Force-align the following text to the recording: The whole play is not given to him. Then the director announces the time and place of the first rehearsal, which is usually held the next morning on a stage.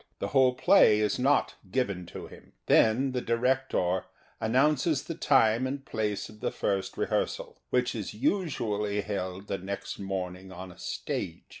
The 0.17 0.29
whole 0.29 0.55
play 0.55 0.99
is 0.99 1.19
not 1.19 1.53
given 1.69 2.07
to 2.07 2.25
him. 2.25 2.53
Then 2.65 3.11
the 3.11 3.21
director 3.21 4.05
announces 4.39 5.03
the 5.03 5.13
time 5.13 5.67
and 5.67 5.85
place 5.85 6.27
of 6.27 6.39
the 6.39 6.49
first 6.51 6.97
rehearsal, 6.97 7.61
which 7.69 7.93
is 7.93 8.11
usually 8.11 9.01
held 9.01 9.45
the 9.47 9.59
next 9.59 9.99
morning 9.99 10.51
on 10.51 10.71
a 10.71 10.79
stage. 10.79 11.43